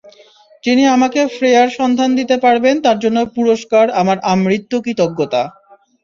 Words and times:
যিনি 0.63 0.83
আমাকে 0.95 1.21
ফ্রেয়ার 1.35 1.69
সন্ধান 1.79 2.09
দিতে 2.19 2.35
পারবেন 2.37 2.75
তাঁর 2.85 2.97
জন্য 3.03 3.17
পুরস্কার 3.35 3.85
আমার 4.01 4.17
আমৃত্যু 4.31 4.77
কৃতজ্ঞতা। 4.85 5.41